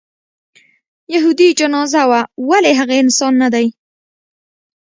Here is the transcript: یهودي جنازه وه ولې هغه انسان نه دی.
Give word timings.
یهودي 1.13 1.49
جنازه 1.59 2.03
وه 2.09 2.21
ولې 2.49 2.71
هغه 2.79 2.95
انسان 3.03 3.33
نه 3.41 3.49
دی. 3.53 3.67